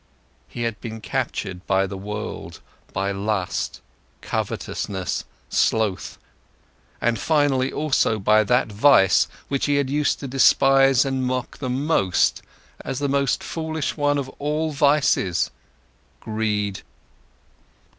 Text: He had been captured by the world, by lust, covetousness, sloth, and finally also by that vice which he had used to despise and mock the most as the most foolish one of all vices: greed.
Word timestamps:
He 0.47 0.63
had 0.63 0.81
been 0.81 0.99
captured 0.99 1.67
by 1.67 1.85
the 1.85 1.95
world, 1.95 2.59
by 2.91 3.11
lust, 3.11 3.81
covetousness, 4.21 5.25
sloth, 5.47 6.17
and 6.99 7.19
finally 7.19 7.71
also 7.71 8.17
by 8.17 8.43
that 8.45 8.71
vice 8.71 9.27
which 9.47 9.67
he 9.67 9.75
had 9.75 9.91
used 9.91 10.19
to 10.21 10.27
despise 10.27 11.05
and 11.05 11.23
mock 11.23 11.59
the 11.59 11.69
most 11.69 12.41
as 12.83 12.97
the 12.97 13.07
most 13.09 13.43
foolish 13.43 13.95
one 13.95 14.17
of 14.17 14.27
all 14.39 14.71
vices: 14.71 15.51
greed. 16.19 16.81